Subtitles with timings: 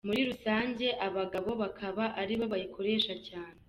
[0.07, 3.57] Muri rusange abagabo bakaba ari bo bayikoresha cyane.